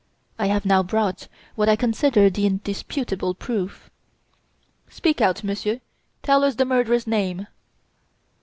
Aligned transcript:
I 0.39 0.47
have 0.47 0.65
now 0.65 0.81
brought 0.81 1.27
what 1.53 1.69
I 1.69 1.75
consider 1.75 2.27
the 2.27 2.47
indisputable 2.47 3.35
proof." 3.35 3.91
"Speak 4.89 5.21
out, 5.21 5.43
Monsieur! 5.43 5.79
Tell 6.23 6.43
us 6.43 6.55
the 6.55 6.65
murderer's 6.65 7.05
name." 7.05 7.45